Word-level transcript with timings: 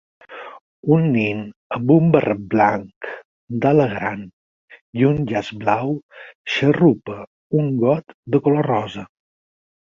Un 0.93 1.03
nen 1.15 1.41
amb 1.75 1.91
un 1.95 2.07
barret 2.15 2.39
blanc 2.53 3.09
d'ala 3.65 3.85
gran 3.91 4.23
i 5.03 5.05
un 5.11 5.21
llaç 5.33 5.53
blau 5.65 5.93
xarrupa 6.55 7.19
un 7.63 7.71
got 7.85 8.17
de 8.37 8.43
color 8.49 8.71
rosa 8.75 9.07